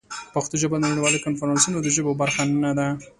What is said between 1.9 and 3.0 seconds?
ژبو برخه نه ده.